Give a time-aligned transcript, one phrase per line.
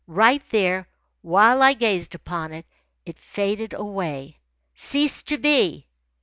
[0.07, 0.89] Right there,
[1.21, 2.65] while I gazed upon it,
[3.05, 4.39] it faded away,
[4.73, 5.85] ceased to be.